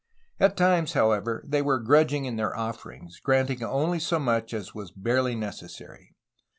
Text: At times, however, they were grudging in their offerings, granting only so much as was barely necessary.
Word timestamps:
At 0.39 0.57
times, 0.57 0.93
however, 0.93 1.43
they 1.47 1.61
were 1.61 1.77
grudging 1.79 2.25
in 2.25 2.35
their 2.35 2.57
offerings, 2.57 3.19
granting 3.19 3.61
only 3.63 3.99
so 3.99 4.17
much 4.17 4.51
as 4.51 4.73
was 4.73 4.89
barely 4.89 5.35
necessary. 5.35 6.15